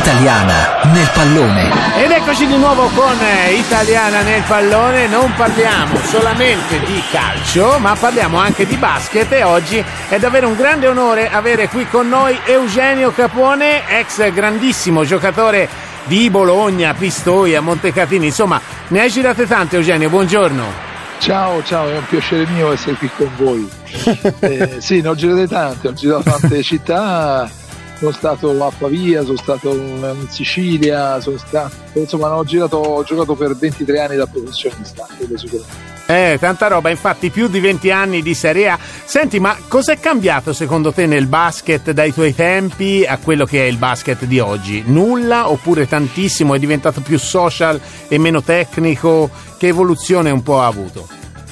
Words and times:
Italiana 0.00 0.80
nel 0.94 1.10
pallone. 1.12 1.70
Ed 2.02 2.10
eccoci 2.10 2.46
di 2.46 2.56
nuovo 2.56 2.88
con 2.94 3.18
Italiana 3.50 4.22
nel 4.22 4.42
pallone. 4.46 5.06
Non 5.08 5.30
parliamo 5.34 5.94
solamente 6.06 6.80
di 6.86 7.02
calcio, 7.10 7.78
ma 7.78 7.94
parliamo 7.94 8.38
anche 8.38 8.66
di 8.66 8.76
basket. 8.76 9.30
E 9.30 9.42
oggi 9.42 9.84
è 10.08 10.18
davvero 10.18 10.48
un 10.48 10.56
grande 10.56 10.88
onore 10.88 11.28
avere 11.30 11.68
qui 11.68 11.86
con 11.86 12.08
noi 12.08 12.38
Eugenio 12.46 13.12
Capone, 13.12 13.86
ex 13.88 14.32
grandissimo 14.32 15.04
giocatore 15.04 15.68
di 16.04 16.30
Bologna, 16.30 16.94
Pistoia, 16.94 17.60
Montecatini. 17.60 18.24
Insomma, 18.24 18.58
ne 18.88 19.00
hai 19.02 19.10
girate 19.10 19.46
tante, 19.46 19.76
Eugenio. 19.76 20.08
Buongiorno. 20.08 20.88
Ciao, 21.18 21.62
ciao, 21.62 21.90
è 21.90 21.98
un 21.98 22.06
piacere 22.06 22.46
mio 22.46 22.72
essere 22.72 22.96
qui 22.96 23.10
con 23.14 23.30
voi. 23.36 23.68
eh, 24.40 24.76
sì, 24.78 25.02
ne 25.02 25.08
ho 25.08 25.14
girate 25.14 25.46
tante, 25.46 25.88
ho 25.88 25.92
girato 25.92 26.22
tante 26.22 26.62
città 26.62 27.59
sono 28.00 28.12
stato 28.12 28.64
a 28.64 28.72
Pavia, 28.76 29.22
sono 29.22 29.36
stato 29.36 29.74
in 29.74 30.26
Sicilia, 30.30 31.20
sono 31.20 31.36
stato, 31.36 31.76
insomma 31.92 32.34
ho, 32.34 32.44
girato, 32.44 32.78
ho 32.78 33.04
giocato 33.04 33.34
per 33.34 33.54
23 33.54 34.00
anni 34.00 34.16
da 34.16 34.26
professionista, 34.26 35.06
quello 35.18 35.36
sicuramente. 35.36 35.98
Eh, 36.06 36.38
tanta 36.40 36.66
roba, 36.68 36.88
infatti 36.88 37.28
più 37.28 37.46
di 37.48 37.60
20 37.60 37.90
anni 37.90 38.22
di 38.22 38.32
Serie 38.32 38.70
A. 38.70 38.78
Senti, 39.04 39.38
ma 39.38 39.54
cos'è 39.68 40.00
cambiato 40.00 40.54
secondo 40.54 40.92
te 40.92 41.04
nel 41.04 41.26
basket 41.26 41.90
dai 41.90 42.14
tuoi 42.14 42.34
tempi 42.34 43.04
a 43.06 43.18
quello 43.18 43.44
che 43.44 43.64
è 43.64 43.68
il 43.68 43.76
basket 43.76 44.24
di 44.24 44.40
oggi? 44.40 44.82
Nulla 44.86 45.50
oppure 45.50 45.86
tantissimo? 45.86 46.54
È 46.54 46.58
diventato 46.58 47.02
più 47.02 47.18
social 47.18 47.78
e 48.08 48.18
meno 48.18 48.42
tecnico? 48.42 49.30
Che 49.58 49.66
evoluzione 49.66 50.30
un 50.30 50.42
po' 50.42 50.62
ha 50.62 50.66
avuto? 50.66 51.06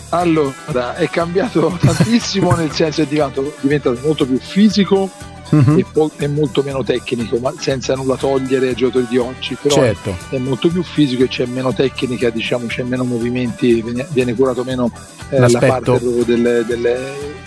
Allora, 0.08 0.96
è 0.96 1.10
cambiato 1.10 1.76
tantissimo 1.78 2.52
nel 2.56 2.72
senso 2.72 3.02
è 3.02 3.06
diventato, 3.06 3.54
diventato 3.60 4.00
molto 4.02 4.24
più 4.26 4.38
fisico, 4.38 5.10
uh-huh. 5.50 5.78
e, 5.78 5.84
po- 5.90 6.10
è 6.16 6.26
molto 6.26 6.62
meno 6.62 6.82
tecnico, 6.82 7.38
ma 7.38 7.52
senza 7.58 7.94
nulla 7.94 8.16
togliere 8.16 8.68
ai 8.68 8.74
giocatori 8.74 9.06
di 9.08 9.18
oggi, 9.18 9.56
però 9.60 9.74
certo. 9.74 10.16
è 10.30 10.38
molto 10.38 10.68
più 10.68 10.82
fisico 10.82 11.24
e 11.24 11.28
c'è 11.28 11.46
meno 11.46 11.72
tecnica, 11.72 12.30
diciamo, 12.30 12.66
c'è 12.66 12.82
meno 12.82 13.04
movimenti, 13.04 13.82
viene, 13.82 14.06
viene 14.10 14.34
curato 14.34 14.64
meno 14.64 14.90
eh, 15.30 15.38
la 15.38 15.48
parte 15.58 15.82
proprio 15.82 16.24
del, 16.24 16.64
del, 16.66 16.98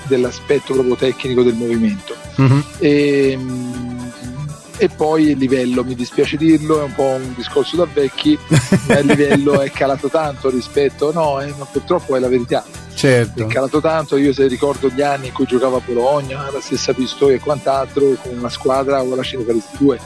dell'aspetto 0.08 0.74
proprio 0.74 0.96
tecnico 0.96 1.44
del 1.44 1.56
movimento. 1.56 2.16
Uh-huh. 2.36 2.64
E, 2.80 3.38
e 4.82 4.90
poi 4.90 5.30
il 5.30 5.38
livello, 5.38 5.84
mi 5.84 5.94
dispiace 5.94 6.38
dirlo, 6.38 6.80
è 6.80 6.84
un 6.84 6.96
po' 6.96 7.04
un 7.04 7.36
discorso 7.36 7.76
da 7.76 7.86
vecchi, 7.86 8.36
ma 8.88 8.98
il 8.98 9.06
livello 9.06 9.62
è 9.62 9.70
calato 9.70 10.08
tanto 10.08 10.50
rispetto, 10.50 11.12
no, 11.14 11.40
eh, 11.40 11.54
purtroppo 11.72 12.16
è 12.16 12.20
la 12.20 12.28
verità 12.28 12.66
certo. 12.96 13.44
è 13.44 13.46
calato 13.46 13.80
tanto. 13.80 14.18
Io 14.18 14.34
se 14.34 14.48
ricordo 14.48 14.90
gli 14.90 15.04
anni 15.04 15.28
in 15.28 15.34
cui 15.34 15.46
giocavo 15.46 15.78
a 15.78 15.82
Bologna, 15.86 16.50
la 16.52 16.62
stessa 16.62 16.94
Pistoia 16.94 17.36
e 17.36 17.40
quant'altro, 17.40 18.16
con 18.24 18.36
una 18.36 18.50
squadra 18.50 19.04
con 19.04 19.16
la 19.16 19.22
Cinefaristi 19.22 19.78
2 19.78 19.96
a 19.98 20.00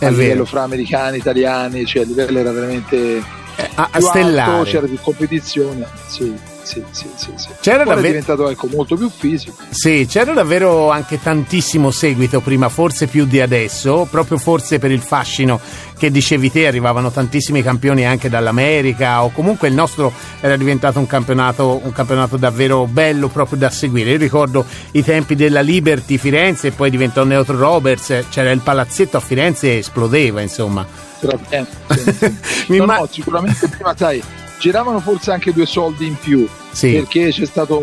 vero. 0.00 0.16
livello 0.16 0.44
fra 0.44 0.62
americani, 0.62 1.16
italiani, 1.16 1.86
cioè 1.86 2.02
il 2.02 2.08
livello 2.08 2.38
era 2.38 2.52
veramente 2.52 3.16
eh, 3.16 3.70
a, 3.76 3.88
a 3.92 3.98
stellare. 3.98 4.58
Alto, 4.58 4.70
c'era 4.70 4.86
più 4.86 4.98
competizione. 5.00 5.86
Sì 6.06 6.56
sì, 6.68 6.84
sì, 6.90 7.08
sì, 7.16 7.32
sì. 7.36 7.48
C'era 7.60 7.78
davvero... 7.78 8.00
è 8.00 8.06
diventato 8.08 8.50
ecco, 8.50 8.68
molto 8.70 8.94
più 8.94 9.08
fisico. 9.08 9.56
Sì, 9.70 10.06
c'era 10.06 10.34
davvero 10.34 10.90
anche 10.90 11.18
tantissimo 11.18 11.90
seguito 11.90 12.40
prima, 12.40 12.68
forse 12.68 13.06
più 13.06 13.24
di 13.24 13.40
adesso, 13.40 14.06
proprio 14.10 14.36
forse 14.36 14.78
per 14.78 14.90
il 14.90 15.00
fascino 15.00 15.58
che 15.96 16.10
dicevi 16.10 16.52
te, 16.52 16.66
arrivavano 16.66 17.10
tantissimi 17.10 17.62
campioni 17.62 18.04
anche 18.04 18.28
dall'America 18.28 19.24
o 19.24 19.30
comunque 19.30 19.68
il 19.68 19.74
nostro 19.74 20.12
era 20.40 20.56
diventato 20.56 20.98
un 20.98 21.06
campionato, 21.06 21.80
un 21.82 21.92
campionato 21.92 22.36
davvero 22.36 22.86
bello 22.86 23.28
proprio 23.28 23.56
da 23.56 23.70
seguire. 23.70 24.10
Io 24.10 24.18
ricordo 24.18 24.66
i 24.92 25.02
tempi 25.02 25.34
della 25.34 25.62
Liberty 25.62 26.18
Firenze 26.18 26.68
e 26.68 26.70
poi 26.72 26.90
diventò 26.90 27.24
Neutro 27.24 27.56
Roberts, 27.56 28.26
c'era 28.28 28.50
il 28.50 28.60
palazzetto 28.60 29.16
a 29.16 29.20
Firenze 29.20 29.72
e 29.72 29.78
esplodeva, 29.78 30.42
insomma. 30.42 30.86
Eh, 31.48 31.66
sì, 31.88 32.12
sì. 32.12 32.76
no, 32.76 32.84
no, 32.84 33.08
sicuramente 33.10 33.66
prima, 33.68 33.94
sai, 33.96 34.22
giravano 34.58 35.00
forse 35.00 35.30
anche 35.30 35.52
due 35.52 35.66
soldi 35.66 36.06
in 36.06 36.16
più 36.18 36.48
sì. 36.72 36.92
perché 36.92 37.30
c'è 37.30 37.44
stato, 37.44 37.80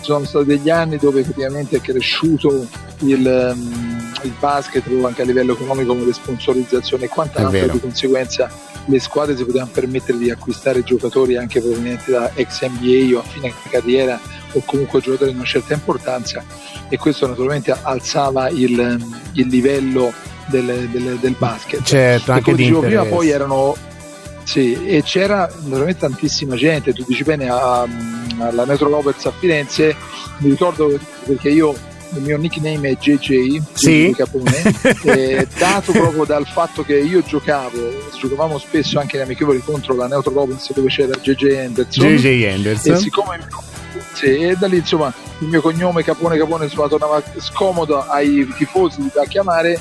ci 0.00 0.04
sono 0.04 0.24
stati 0.24 0.46
degli 0.46 0.70
anni 0.70 0.96
dove 0.96 1.20
effettivamente 1.20 1.76
è 1.76 1.80
cresciuto 1.80 2.66
il, 3.00 3.52
um, 3.54 4.12
il 4.22 4.32
basket 4.38 4.84
anche 5.04 5.22
a 5.22 5.24
livello 5.24 5.52
economico 5.52 5.94
con 5.94 6.04
le 6.04 6.12
sponsorizzazioni 6.12 7.04
e 7.04 7.08
quant'altro 7.08 7.68
di 7.68 7.80
conseguenza 7.80 8.50
le 8.86 8.98
squadre 8.98 9.36
si 9.36 9.44
potevano 9.44 9.70
permettere 9.72 10.18
di 10.18 10.30
acquistare 10.30 10.82
giocatori 10.82 11.36
anche 11.36 11.60
provenienti 11.60 12.10
da 12.10 12.30
ex 12.34 12.66
NBA 12.66 13.16
o 13.16 13.20
a 13.20 13.22
fine 13.22 13.52
carriera 13.68 14.18
o 14.52 14.62
comunque 14.64 15.00
giocatori 15.00 15.30
di 15.30 15.36
una 15.36 15.46
certa 15.46 15.74
importanza 15.74 16.42
e 16.88 16.96
questo 16.98 17.26
naturalmente 17.26 17.74
alzava 17.82 18.48
il, 18.48 18.98
il 19.34 19.46
livello 19.46 20.12
del, 20.46 20.88
del, 20.90 21.18
del 21.20 21.36
basket. 21.38 21.82
Certo, 21.82 22.34
e 22.34 22.40
come 22.40 22.56
dicevo 22.56 22.80
prima 22.80 23.04
poi 23.04 23.28
erano 23.30 23.76
sì, 24.50 24.84
e 24.84 25.04
c'era 25.04 25.48
veramente 25.60 26.00
tantissima 26.00 26.56
gente, 26.56 26.92
tu 26.92 27.04
dici 27.06 27.22
bene, 27.22 27.48
a, 27.48 27.86
alla 28.38 28.64
Metro 28.64 28.88
Roberts 28.88 29.24
a 29.26 29.30
Firenze, 29.30 29.94
mi 30.38 30.50
ricordo 30.50 30.98
perché 31.24 31.50
io 31.50 31.72
il 32.14 32.22
mio 32.22 32.36
nickname 32.36 32.88
è 32.88 32.96
JJ, 32.96 33.62
sì. 33.74 34.12
Capone, 34.16 34.60
eh, 35.06 35.46
dato 35.56 35.92
proprio 35.92 36.24
dal 36.24 36.48
fatto 36.48 36.82
che 36.82 36.98
io 36.98 37.22
giocavo, 37.22 38.10
giocavamo 38.18 38.58
spesso 38.58 38.98
anche 38.98 39.18
in 39.18 39.22
amichevoli 39.22 39.60
contro 39.60 39.94
la 39.94 40.08
Neutro 40.08 40.32
Roberts 40.32 40.72
dove 40.72 40.88
c'era 40.88 41.14
JJ 41.14 41.44
Anderson. 41.66 42.16
JJ 42.16 42.44
Anderson. 42.46 42.94
E 42.94 42.96
siccome 42.96 43.38
sì, 44.14 44.34
e 44.34 44.56
da 44.56 44.66
lì 44.66 44.78
insomma 44.78 45.14
il 45.38 45.46
mio 45.46 45.60
cognome 45.60 46.02
Capone 46.02 46.36
Capone 46.36 46.64
insomma, 46.64 46.88
tornava 46.88 47.22
scomodo 47.38 48.00
ai 48.00 48.52
tifosi 48.56 49.08
da 49.14 49.24
chiamare 49.26 49.78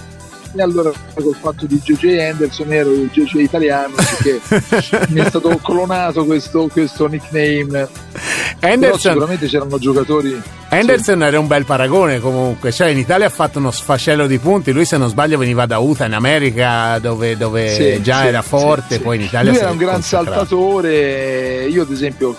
e 0.53 0.61
allora 0.61 0.91
col 1.13 1.35
fatto 1.35 1.65
di 1.65 1.79
JJ 1.79 2.17
Anderson 2.31 2.71
ero 2.73 2.91
il 2.91 3.09
JJ 3.11 3.35
italiano 3.35 3.95
perché 3.95 4.41
mi 5.09 5.21
è 5.21 5.25
stato 5.25 5.55
clonato 5.57 6.25
questo, 6.25 6.67
questo 6.67 7.07
nickname 7.07 7.87
Anderson, 8.59 9.11
sicuramente 9.13 9.47
c'erano 9.47 9.77
giocatori 9.77 10.41
Anderson 10.69 11.17
sì. 11.17 11.23
era 11.23 11.39
un 11.39 11.47
bel 11.47 11.65
paragone 11.65 12.19
comunque. 12.19 12.71
Cioè 12.71 12.89
in 12.89 12.97
Italia 12.97 13.25
ha 13.25 13.31
fatto 13.31 13.57
uno 13.59 13.71
sfascello 13.71 14.27
di 14.27 14.37
punti. 14.37 14.71
Lui 14.71 14.85
se 14.85 14.97
non 14.97 15.09
sbaglio 15.09 15.37
veniva 15.37 15.65
da 15.65 15.79
Utah 15.79 16.05
in 16.05 16.13
America 16.13 16.99
dove, 16.99 17.35
dove 17.37 17.73
sì, 17.73 18.01
già 18.01 18.21
sì, 18.21 18.27
era 18.27 18.41
forte 18.41 18.99
poi 18.99 19.17
in 19.17 19.23
Italia 19.23 19.51
lui 19.51 19.59
era 19.59 19.71
un 19.71 19.77
gran 19.77 20.01
saltatore. 20.01 21.65
Io 21.65 21.81
ad 21.81 21.91
esempio 21.91 22.35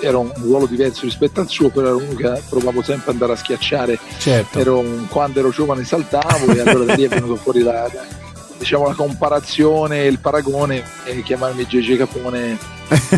era 0.00 0.18
un 0.18 0.32
ruolo 0.42 0.66
diverso 0.66 1.02
rispetto 1.02 1.40
al 1.40 1.48
suo 1.48 1.70
però 1.70 1.88
ero 1.88 1.96
uno 1.96 2.14
che 2.14 2.42
provavo 2.48 2.82
sempre 2.82 3.10
ad 3.10 3.14
andare 3.14 3.32
a 3.32 3.36
schiacciare. 3.36 3.98
Certo. 4.18 4.58
ero, 4.58 4.84
quando 5.08 5.40
ero 5.40 5.50
giovane 5.50 5.84
saltavo 5.84 6.52
e 6.52 6.60
allora 6.60 6.84
da 6.84 6.94
lì 6.94 7.04
è 7.04 7.08
venuto 7.08 7.36
fuori 7.36 7.62
la, 7.62 7.90
diciamo, 8.58 8.86
la 8.86 8.94
comparazione, 8.94 10.04
il 10.04 10.18
paragone 10.18 10.82
e 11.04 11.22
chiamarmi 11.22 11.66
JJ 11.66 11.96
Capone 11.96 12.58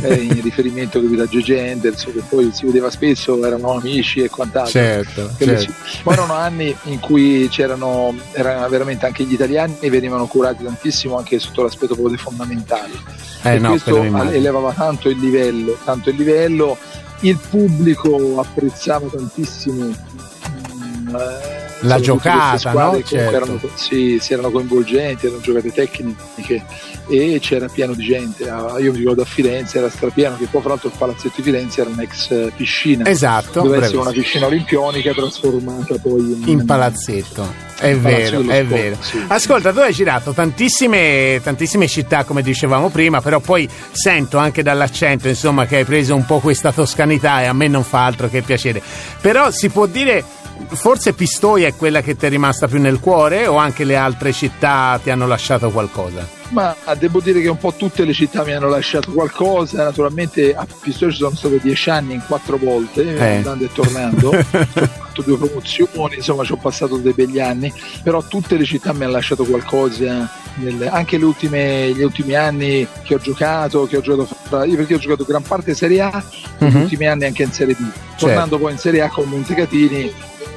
eh, 0.03 0.15
in 0.23 0.41
riferimento 0.43 1.01
capito, 1.01 1.23
a 1.23 1.27
JJ 1.27 1.51
Anderson 1.73 2.13
che 2.13 2.23
poi 2.29 2.51
si 2.53 2.67
vedeva 2.67 2.91
spesso, 2.91 3.45
erano 3.45 3.73
amici 3.73 4.21
e 4.21 4.29
quant'altro. 4.29 4.73
Certo, 4.73 5.31
certo. 5.39 5.73
Poi 6.03 6.15
erano 6.15 6.35
anni 6.35 6.75
in 6.85 7.01
cui 7.01 7.49
c'erano 7.51 8.15
erano 8.33 8.69
veramente 8.69 9.07
anche 9.07 9.25
gli 9.25 9.33
italiani 9.33 9.77
e 9.81 9.91
venivano 9.91 10.27
curati 10.27 10.65
tantissimo 10.65 11.17
anche 11.17 11.39
sotto 11.39 11.63
l'aspetto 11.63 11.95
proprio 11.95 12.09
dei 12.09 12.19
fondamentali. 12.19 12.99
Eh, 13.43 13.55
e 13.55 13.59
no, 13.59 13.71
questo 13.71 14.03
elevava 14.03 14.73
tanto 14.73 15.09
il 15.09 15.19
livello, 15.19 15.77
tanto 15.85 16.11
il 16.11 16.17
livello, 16.17 16.77
il 17.21 17.39
pubblico 17.51 18.41
apprezzava 18.41 19.07
tantissimo. 19.09 19.85
Mh, 19.85 21.11
mm, 21.11 21.17
eh, 21.17 21.56
la 21.81 22.01
giocata, 22.01 22.73
no? 22.73 23.03
Certo. 23.03 23.35
Erano, 23.35 23.61
sì, 23.75 24.19
si 24.21 24.33
erano 24.33 24.51
coinvolgenti, 24.51 25.27
erano 25.27 25.41
giocate 25.41 25.73
tecniche 25.73 26.65
e 27.09 27.39
c'era 27.41 27.69
pieno 27.69 27.95
di 27.95 28.05
gente. 28.05 28.49
Ah, 28.49 28.79
io 28.79 28.93
mi 28.93 28.99
ricordo 28.99 29.23
a 29.23 29.25
Firenze 29.25 29.79
era 29.79 29.91
strapieno, 29.91 30.37
che 30.37 30.47
poi 30.51 30.61
fra 30.61 30.71
l'altro 30.71 30.89
il 30.89 30.95
palazzetto 30.97 31.35
di 31.37 31.43
Firenze 31.43 31.81
era 31.83 31.91
un'ex 31.91 32.53
piscina. 32.57 33.07
Esatto. 33.07 33.61
Doveva 33.63 33.85
essere 33.85 33.99
una 33.99 34.11
piscina 34.11 34.47
olimpionica 34.47 35.13
trasformata 35.13 35.97
poi 35.99 36.21
in, 36.21 36.43
in 36.47 36.65
palazzetto. 36.65 37.65
È 37.79 37.95
vero, 37.95 38.41
è 38.41 38.43
sport, 38.43 38.65
vero. 38.65 38.97
Sì. 39.01 39.23
Ascolta, 39.27 39.71
tu 39.71 39.81
hai 39.81 39.93
girato 39.93 40.33
tantissime, 40.33 41.41
tantissime 41.43 41.87
città, 41.87 42.25
come 42.25 42.41
dicevamo 42.41 42.89
prima, 42.89 43.21
però 43.21 43.39
poi 43.39 43.69
sento 43.93 44.39
anche 44.39 44.63
dall'accento, 44.63 45.29
insomma, 45.29 45.67
che 45.67 45.77
hai 45.77 45.85
preso 45.85 46.15
un 46.15 46.25
po' 46.25 46.39
questa 46.39 46.73
toscanità 46.73 47.43
e 47.43 47.45
a 47.45 47.53
me 47.53 47.69
non 47.69 47.85
fa 47.85 48.07
altro 48.07 48.31
che 48.31 48.41
piacere. 48.41 48.81
Però 49.21 49.51
si 49.51 49.69
può 49.69 49.85
dire 49.85 50.25
forse 50.69 51.13
Pistoia 51.13 51.69
è 51.69 51.75
quella 51.75 52.01
che 52.01 52.17
ti 52.17 52.27
è 52.27 52.29
rimasta 52.29 52.67
più 52.69 52.81
nel 52.81 53.01
cuore 53.01 53.47
o 53.47 53.57
anche 53.57 53.85
le 53.85 53.97
altre 53.97 54.33
città 54.33 54.99
ti 55.03 55.11
hanno 55.11 55.27
lasciato 55.27 55.71
qualcosa? 55.71 56.37
Ma 56.51 56.77
devo 56.97 57.21
dire 57.21 57.41
che 57.41 57.49
un 57.49 57.59
po' 57.59 57.73
tutte 57.75 58.05
le 58.05 58.13
città 58.13 58.45
mi 58.45 58.53
hanno 58.53 58.69
lasciato 58.69 59.11
qualcosa, 59.11 59.83
naturalmente 59.83 60.55
a 60.55 60.65
Pistoia 60.81 61.11
ci 61.11 61.19
sono 61.19 61.35
stato 61.35 61.57
dieci 61.61 61.91
anni 61.91 62.15
in 62.15 62.23
quattro 62.27 62.57
volte, 62.57 63.17
eh. 63.17 63.37
andando 63.37 63.65
e 63.65 63.73
tornando, 63.73 64.31
ho 64.31 64.43
fatto 64.43 65.23
due 65.23 65.37
promozioni, 65.37 66.17
insomma 66.17 66.45
ci 66.45 66.53
ho 66.53 66.57
passato 66.57 66.99
dei 66.99 67.13
begli 67.13 67.41
anni, 67.41 67.73
però 68.03 68.23
tutte 68.23 68.57
le 68.57 68.65
città 68.65 68.93
mi 68.93 69.05
hanno 69.05 69.13
lasciato 69.13 69.45
qualcosa, 69.45 70.31
nel, 70.57 70.89
anche 70.91 71.17
ultime, 71.17 71.91
gli 71.91 72.03
ultimi 72.03 72.35
anni 72.35 72.87
che 73.03 73.15
ho 73.15 73.19
giocato, 73.19 73.87
che 73.87 73.97
ho 73.97 74.01
giocato 74.01 74.35
fra, 74.45 74.65
io 74.65 74.77
perché 74.77 74.95
ho 74.95 74.99
giocato 74.99 75.25
gran 75.25 75.43
parte 75.43 75.71
in 75.71 75.77
Serie 75.77 76.01
A, 76.01 76.23
uh-huh. 76.59 76.69
negli 76.69 76.83
ultimi 76.83 77.09
anni 77.09 77.25
anche 77.25 77.43
in 77.43 77.53
Serie 77.53 77.75
B, 77.75 77.85
tornando 78.17 78.51
certo. 78.51 78.59
poi 78.59 78.73
in 78.73 78.79
Serie 78.79 79.01
A 79.03 79.09
con 79.09 79.29
Montecatini 79.29 80.01
eh, 80.01 80.15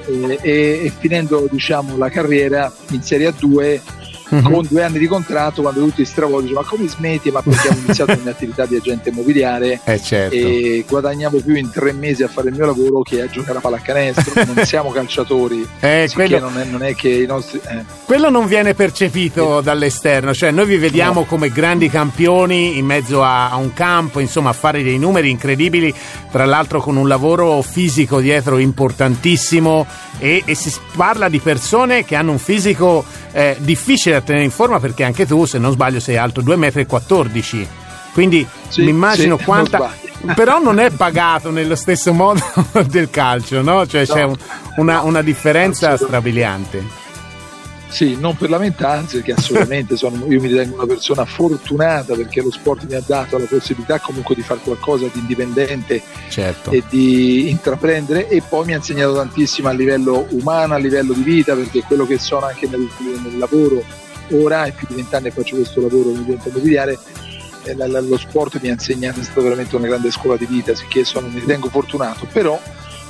e, 0.08 0.40
e, 0.42 0.92
finendo 0.98 1.48
diciamo, 1.52 1.98
la 1.98 2.10
carriera 2.10 2.72
in 2.92 3.02
Serie 3.02 3.30
A2 3.30 3.82
uh-huh. 4.30 4.42
con 4.42 4.66
due 4.70 4.84
anni 4.84 5.00
di 5.00 5.08
contratto 5.08 5.62
quando 5.62 5.82
tutti 5.82 6.06
stravolgono 6.06 6.54
ma 6.54 6.66
come 6.66 6.88
smetti 6.88 7.32
ma 7.32 7.42
perché 7.42 7.70
ho 7.70 7.74
iniziato 7.74 8.12
la 8.12 8.20
mia 8.22 8.32
attività 8.32 8.66
di 8.66 8.76
agente 8.76 9.10
immobiliare 9.10 9.80
eh 9.86 10.02
certo. 10.02 10.36
e 10.36 10.86
guadagniamo 10.88 11.40
più 11.40 11.56
in 11.56 11.70
tre 11.72 11.92
mesi 11.94 12.24
a 12.24 12.28
fare 12.28 12.50
il 12.50 12.56
mio 12.56 12.66
lavoro 12.66 13.02
che 13.02 13.22
a 13.22 13.28
giocare 13.28 13.58
a 13.58 13.62
pallacanestro 13.62 14.44
non 14.54 14.66
siamo 14.66 14.92
calciatori 14.92 15.68
eh, 15.80 16.10
quello, 16.14 16.40
non, 16.40 16.58
è, 16.58 16.64
non, 16.66 16.84
è, 16.84 16.96
che 16.96 17.10
i 17.10 17.26
nostri 17.26 17.60
eh. 17.68 17.84
quello 18.06 18.30
non 18.30 18.48
viene 18.48 18.74
percepito 18.74 19.62
dall'esterno 19.62 20.34
cioè 20.34 20.52
noi 20.52 20.66
vi 20.66 20.78
vediamo 20.78 21.22
no. 21.22 21.26
come 21.26 21.50
grandi 21.50 21.90
campioni 21.90 22.78
in 22.78 22.86
mezzo 22.86 23.24
a, 23.24 23.50
a 23.50 23.56
un 23.56 23.74
campo 23.74 24.20
insomma 24.20 24.50
a 24.50 24.54
fare 24.54 24.84
dei 24.84 24.98
numeri 24.98 25.30
incredibili 25.30 25.94
tra 26.32 26.46
l'altro 26.46 26.80
con 26.82 26.96
un 26.96 27.08
lavoro 27.08 27.62
fisico 27.62 28.20
dietro 28.20 28.58
importantissimo 28.58 29.86
e, 30.20 30.44
e 30.46 30.54
si 30.54 30.72
parla 30.96 31.30
di 31.30 31.40
persone 31.40 32.04
che 32.06 32.16
hanno 32.16 32.32
un 32.32 32.40
fisico 32.40 33.04
eh, 33.32 33.56
difficile 33.60 34.16
da 34.20 34.26
tenere 34.26 34.46
in 34.46 34.52
forma 34.52 34.80
perché 34.80 35.04
anche 35.04 35.26
tu, 35.26 35.46
se 35.46 35.58
non 35.58 35.72
sbaglio, 35.72 36.00
sei 36.00 36.18
alto 36.18 36.42
2,14 36.42 37.58
m. 37.58 37.68
Quindi 38.14 38.48
sì, 38.68 38.84
mi 38.84 38.90
immagino 38.90 39.38
sì, 39.38 39.44
quanta. 39.44 39.92
Però 40.36 40.60
non 40.60 40.80
è 40.80 40.90
pagato 40.90 41.50
nello 41.50 41.76
stesso 41.76 42.12
modo 42.12 42.42
del 42.88 43.10
calcio, 43.10 43.62
no? 43.62 43.86
Cioè 43.88 44.06
no, 44.08 44.14
c'è 44.14 44.24
un, 44.24 44.36
una, 44.78 45.02
una 45.02 45.22
differenza 45.22 45.96
strabiliante. 45.96 47.08
Sì, 47.90 48.16
non 48.20 48.38
per 48.38 48.52
lamentarsi, 48.52 49.16
perché 49.16 49.34
assolutamente 49.34 49.98
sono, 49.98 50.24
io 50.28 50.40
mi 50.40 50.48
ritengo 50.48 50.76
una 50.76 50.86
persona 50.86 51.26
fortunata 51.26 52.14
perché 52.14 52.42
lo 52.42 52.52
sport 52.52 52.86
mi 52.88 52.94
ha 52.94 53.02
dato 53.04 53.38
la 53.40 53.46
possibilità 53.46 54.00
comunque 54.00 54.36
di 54.36 54.42
fare 54.42 54.60
qualcosa 54.64 55.08
di 55.12 55.20
indipendente 55.20 56.02
certo. 56.30 56.70
e 56.70 56.84
di 56.88 57.50
intraprendere 57.50 58.28
e 58.28 58.44
poi 58.48 58.68
mi 58.68 58.74
ha 58.74 58.78
insegnato 58.78 59.16
tantissimo 59.16 59.70
a 59.70 59.72
livello 59.72 60.28
umano, 60.30 60.76
a 60.76 60.78
livello 60.78 61.14
di 61.14 61.24
vita, 61.24 61.56
perché 61.56 61.82
quello 61.82 62.06
che 62.06 62.20
sono 62.20 62.46
anche 62.46 62.68
nel, 62.68 62.88
nel 63.24 63.38
lavoro, 63.40 63.84
ora 64.32 64.66
è 64.66 64.72
più 64.72 64.88
di 64.88 64.96
vent'anni 64.96 65.32
faccio 65.32 65.56
questo 65.56 65.82
lavoro 65.82 66.12
nel 66.12 66.24
divento 66.24 66.50
immobiliare, 66.50 66.98
eh, 67.64 67.76
lo 67.76 68.18
sport 68.18 68.60
mi 68.62 68.70
ha 68.70 68.74
insegnato, 68.74 69.20
è 69.20 69.24
stata 69.24 69.42
veramente 69.42 69.76
una 69.76 69.88
grande 69.88 70.12
scuola 70.12 70.38
di 70.38 70.46
vita, 70.46 70.74
sicché 70.76 71.04
sono, 71.04 71.28
mi 71.28 71.40
ritengo 71.40 71.70
fortunato, 71.70 72.28
però 72.32 72.60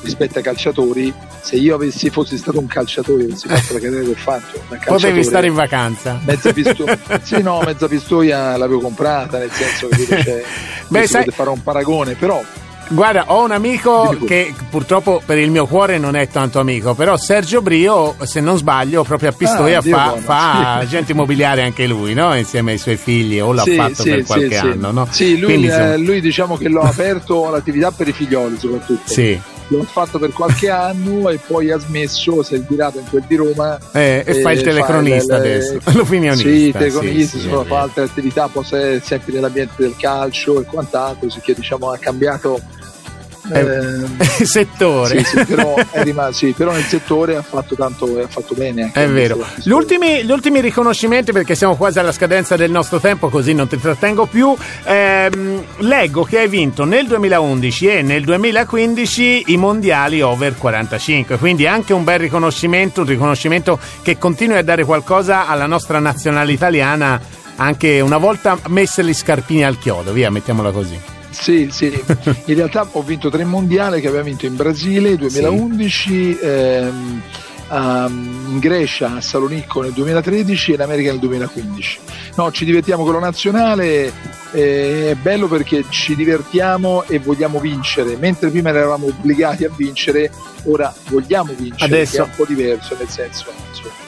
rispetto 0.02 0.38
ai 0.38 0.44
calciatori, 0.44 1.14
se 1.42 1.58
io 1.58 1.76
avessi, 1.76 2.10
fossi 2.10 2.38
stato 2.38 2.60
un 2.60 2.68
calciatore, 2.68 3.24
avessi 3.24 3.48
fatto 3.48 3.74
la 3.74 3.80
carriera 3.80 4.04
che 4.04 4.12
ho 4.12 4.16
fatto, 4.16 4.62
potevi 4.86 5.24
stare 5.24 5.48
in 5.48 5.54
vacanza. 5.54 6.20
Mezza 6.24 6.54
pistoia, 6.54 6.98
sì, 7.22 7.42
no, 7.42 7.62
mezza 7.62 7.88
pistoia 7.88 8.56
l'avevo 8.58 8.80
comprata, 8.80 9.38
nel 9.38 9.52
senso 9.52 9.88
che 9.88 10.06
c'è, 10.06 10.44
Beh, 10.88 11.08
sai... 11.08 11.26
fare 11.32 11.50
un 11.50 11.62
paragone, 11.62 12.16
però 12.16 12.42
Guarda, 12.92 13.26
ho 13.28 13.44
un 13.44 13.52
amico 13.52 14.18
che 14.26 14.52
purtroppo 14.68 15.22
per 15.24 15.38
il 15.38 15.52
mio 15.52 15.68
cuore 15.68 16.00
non 16.00 16.16
è 16.16 16.28
tanto 16.28 16.60
amico, 16.60 16.96
però 16.96 17.18
Sergio 17.18 17.62
Brio, 17.62 18.16
se 18.24 18.40
non 18.40 18.58
sbaglio, 18.58 19.04
proprio 19.04 19.30
a 19.30 19.32
Pistoia 19.32 19.78
ah, 19.78 19.82
fa, 19.82 20.16
fa 20.18 20.78
sì. 20.80 20.86
agente 20.86 21.12
immobiliare 21.12 21.62
anche 21.62 21.86
lui, 21.86 22.16
no? 22.16 22.36
insieme 22.36 22.72
ai 22.72 22.78
suoi 22.80 22.98
figli, 22.98 23.40
o 23.40 23.54
l'ha 23.54 23.62
sì, 23.62 23.76
fatto 23.76 24.02
sì, 24.02 24.10
per 24.10 24.24
qualche 24.24 24.58
anno. 24.58 24.92
No? 24.92 25.08
Sì, 25.12 25.38
lui, 25.38 25.54
Quindi, 25.54 25.68
eh, 25.68 25.98
lui, 25.98 26.20
diciamo 26.20 26.58
che 26.58 26.68
l'ho 26.68 26.82
aperto 26.82 27.50
l'attività 27.52 27.92
per 27.92 28.08
i 28.08 28.12
figlioli 28.12 28.58
soprattutto. 28.58 29.12
Sì 29.12 29.40
l'ho 29.72 29.84
fatto 29.84 30.18
per 30.18 30.32
qualche 30.32 30.70
anno 30.70 31.30
e 31.30 31.38
poi 31.46 31.70
ha 31.70 31.78
smesso, 31.78 32.42
si 32.42 32.56
è 32.56 32.66
girato 32.68 32.98
in 32.98 33.06
quel 33.08 33.24
di 33.28 33.36
Roma 33.36 33.78
eh, 33.92 34.24
e, 34.26 34.38
e 34.38 34.42
fa 34.42 34.52
il 34.52 34.62
telecronista 34.64 35.38
fa 35.38 35.46
il, 35.46 35.52
adesso, 35.52 35.80
l'opinionista. 35.96 36.50
Sì, 36.50 36.72
telecronista, 36.72 37.38
sì, 37.38 37.44
sì, 37.44 37.50
fa 37.50 37.80
altre 37.80 38.04
attività, 38.04 38.48
poi 38.48 38.64
sempre 38.66 39.34
nell'ambiente 39.34 39.76
del 39.78 39.96
calcio 39.96 40.60
e 40.60 40.64
quant'altro, 40.64 41.30
sicché 41.30 41.54
diciamo 41.54 41.92
ha 41.92 41.98
cambiato 41.98 42.60
eh, 43.52 44.24
settore. 44.46 45.24
Sì, 45.24 45.38
sì, 45.38 45.46
però, 45.46 45.76
rimasto, 45.94 46.34
sì, 46.34 46.54
però, 46.56 46.72
nel 46.72 46.84
settore 46.84 47.36
ha 47.36 47.42
fatto 47.42 47.76
tanto 47.76 48.20
ha 48.20 48.28
fatto 48.28 48.54
bene. 48.56 48.92
È 48.94 49.08
vero. 49.08 49.46
Gli 49.64 49.72
ultimi, 49.72 50.24
gli 50.24 50.32
ultimi, 50.32 50.62
riconoscimenti, 50.62 51.32
perché 51.32 51.56
siamo 51.56 51.76
quasi 51.76 52.00
alla 52.00 52.12
scadenza 52.12 52.56
del 52.56 52.72
nostro 52.72 53.00
tempo, 53.00 53.30
così 53.30 53.54
non 53.54 53.68
ti 53.68 53.80
trattengo 53.80 54.26
più. 54.26 54.56
Ehm, 54.84 55.64
leggo 55.78 56.24
che 56.24 56.40
hai 56.40 56.48
vinto 56.48 56.86
nel 56.86 57.08
2011 57.08 57.88
e 57.88 58.02
nel 58.02 58.24
2015 58.24 59.44
i 59.48 59.58
mondiali 59.58 60.22
over 60.22 60.56
45, 60.56 61.38
quindi 61.38 61.68
anche 61.68 61.94
un 61.94 62.04
bel 62.04 62.20
riconoscimento, 62.20 63.02
un 63.02 63.08
riconoscimento 63.08 63.80
che 64.02 64.18
continui 64.18 64.58
a 64.58 64.64
dare 64.64 64.84
qualcosa 64.84 65.48
alla 65.48 65.66
nostra 65.66 66.00
nazionale 66.00 66.52
italiana, 66.52 67.20
anche 67.56 68.00
una 68.00 68.18
volta 68.18 68.58
messe 68.68 69.02
le 69.02 69.14
scarpine 69.14 69.66
al 69.66 69.78
chiodo, 69.78 70.12
via, 70.14 70.30
mettiamola 70.30 70.72
così. 70.72 71.19
Sì, 71.30 71.70
sì, 71.72 71.86
in 72.46 72.56
realtà 72.56 72.88
ho 72.92 73.02
vinto 73.04 73.30
tre 73.30 73.44
mondiali 73.44 74.02
che 74.02 74.08
abbiamo 74.08 74.26
vinto 74.26 74.46
in 74.46 74.56
Brasile 74.56 75.16
2011, 75.16 75.94
sì. 76.10 76.38
ehm, 76.42 77.22
in 77.72 78.60
Grecia 78.60 79.16
a 79.16 79.22
Salonicco 79.22 79.82
nel 79.82 79.92
2013 79.92 80.72
e 80.72 80.74
in 80.74 80.82
America 80.82 81.12
nel 81.12 81.20
2015. 81.20 82.00
No, 82.36 82.52
ci 82.52 82.66
divertiamo 82.66 83.04
con 83.04 83.14
la 83.14 83.20
nazionale, 83.20 84.12
eh, 84.52 85.12
è 85.12 85.16
bello 85.16 85.48
perché 85.48 85.86
ci 85.90 86.16
divertiamo 86.16 87.04
e 87.04 87.20
vogliamo 87.20 87.60
vincere, 87.60 88.16
mentre 88.18 88.50
prima 88.50 88.70
eravamo 88.70 89.08
obbligati 89.08 89.66
a 89.66 89.72
vincere, 89.76 90.32
ora 90.64 90.94
vogliamo 91.10 91.54
vincere, 91.56 91.96
Adesso. 91.96 92.18
è 92.18 92.22
un 92.22 92.32
po' 92.36 92.46
diverso 92.46 92.96
nel 92.98 93.10
senso. 93.10 93.52
Insomma 93.70 94.08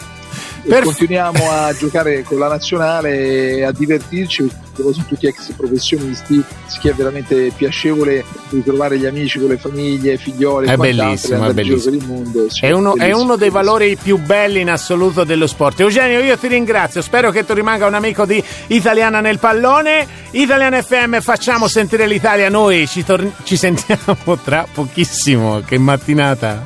per... 0.67 0.83
continuiamo 0.83 1.49
a 1.49 1.73
giocare 1.73 2.23
con 2.23 2.37
la 2.39 2.47
nazionale 2.47 3.57
e 3.57 3.63
a 3.63 3.71
divertirci 3.71 4.49
perché 4.81 4.93
sono 4.93 5.05
tutti 5.07 5.27
ex 5.27 5.51
professionisti 5.53 6.43
che 6.79 6.89
è 6.89 6.93
veramente 6.93 7.51
piacevole 7.55 8.23
ritrovare 8.49 8.97
gli 8.97 9.05
amici 9.05 9.39
con 9.39 9.49
le 9.49 9.57
famiglie, 9.57 10.17
figlioli 10.17 10.67
è 10.67 10.75
bellissimo, 10.75 11.45
è 11.45 11.53
bellissimo. 11.53 11.97
Mondo, 12.05 12.49
sì, 12.49 12.65
è, 12.65 12.71
uno, 12.71 12.95
è, 12.95 13.11
uno, 13.11 13.35
dei 13.35 13.49
valori 13.49 13.95
più 13.95 14.17
belli 14.17 14.61
in 14.61 14.69
assoluto 14.69 15.23
dello 15.23 15.47
sport 15.47 15.79
Eugenio 15.79 16.19
io 16.19 16.37
ti 16.37 16.47
ringrazio 16.47 17.01
spero 17.01 17.31
che 17.31 17.45
tu 17.45 17.53
rimanga 17.53 17.85
un 17.85 17.93
amico 17.93 18.25
di 18.25 18.43
Italiana 18.67 19.19
nel 19.19 19.39
pallone 19.39 20.07
Italiana 20.31 20.81
FM 20.81 21.19
facciamo 21.19 21.67
sentire 21.67 22.07
l'Italia 22.07 22.49
noi 22.49 22.87
ci, 22.87 23.03
tor- 23.03 23.31
ci 23.43 23.55
sentiamo 23.55 24.37
tra 24.43 24.65
pochissimo 24.71 25.61
che 25.65 25.77
mattinata 25.77 26.63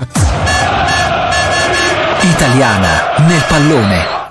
Italiana 2.35 3.15
nel 3.27 3.43
pallone. 3.47 4.24